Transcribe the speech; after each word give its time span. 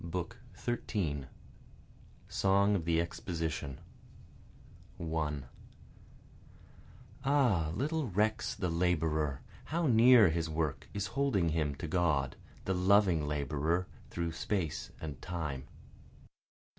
BOOK 0.03 0.39
XIII 0.57 1.27
Song 2.27 2.73
of 2.75 2.85
the 2.85 2.99
Exposition 2.99 3.77
1 4.97 5.45
(Ah 7.23 7.71
little 7.75 8.07
recks 8.09 8.55
the 8.55 8.69
laborer, 8.71 9.41
How 9.65 9.85
near 9.85 10.29
his 10.29 10.49
work 10.49 10.87
is 10.91 11.05
holding 11.13 11.49
him 11.49 11.75
to 11.75 11.87
God, 11.87 12.35
The 12.65 12.73
loving 12.73 13.27
Laborer 13.27 13.85
through 14.09 14.31
space 14.31 14.89
and 14.99 15.21
time.) 15.21 15.65